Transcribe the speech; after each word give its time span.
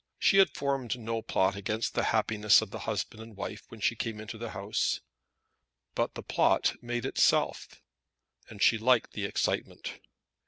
She 0.17 0.39
had 0.39 0.55
formed 0.57 0.97
no 0.97 1.21
plot 1.21 1.55
against 1.55 1.93
the 1.93 2.05
happiness 2.05 2.59
of 2.63 2.71
the 2.71 2.79
husband 2.89 3.21
and 3.21 3.37
wife 3.37 3.61
when 3.67 3.79
she 3.79 3.95
came 3.95 4.19
into 4.19 4.35
the 4.39 4.49
house; 4.49 4.99
but 5.93 6.15
the 6.15 6.23
plot 6.23 6.73
made 6.81 7.05
itself, 7.05 7.79
and 8.49 8.63
she 8.63 8.79
liked 8.79 9.11
the 9.13 9.25
excitement. 9.25 9.99